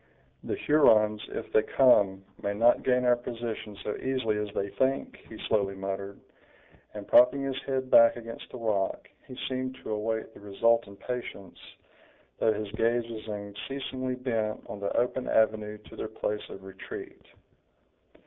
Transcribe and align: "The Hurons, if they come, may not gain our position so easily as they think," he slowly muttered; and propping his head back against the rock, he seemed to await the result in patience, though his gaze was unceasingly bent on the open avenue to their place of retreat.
"The 0.43 0.55
Hurons, 0.55 1.21
if 1.29 1.53
they 1.53 1.61
come, 1.61 2.23
may 2.41 2.55
not 2.55 2.81
gain 2.81 3.05
our 3.05 3.15
position 3.15 3.77
so 3.83 3.95
easily 3.97 4.35
as 4.39 4.51
they 4.55 4.69
think," 4.69 5.17
he 5.29 5.37
slowly 5.47 5.75
muttered; 5.75 6.19
and 6.95 7.07
propping 7.07 7.43
his 7.43 7.61
head 7.67 7.91
back 7.91 8.15
against 8.15 8.49
the 8.51 8.57
rock, 8.57 9.07
he 9.27 9.37
seemed 9.47 9.75
to 9.83 9.91
await 9.91 10.33
the 10.33 10.39
result 10.39 10.87
in 10.87 10.95
patience, 10.97 11.59
though 12.39 12.51
his 12.51 12.71
gaze 12.71 13.07
was 13.11 13.27
unceasingly 13.27 14.15
bent 14.15 14.63
on 14.65 14.79
the 14.79 14.91
open 14.97 15.27
avenue 15.29 15.77
to 15.77 15.95
their 15.95 16.07
place 16.07 16.49
of 16.49 16.63
retreat. 16.63 17.21